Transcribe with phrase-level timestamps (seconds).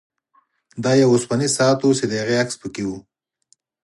[0.83, 2.89] دا یو اوسپنیز ساعت و چې د هغې عکس پکې و